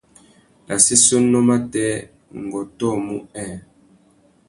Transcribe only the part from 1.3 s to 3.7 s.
matê, ngu ôtōmú nhêê.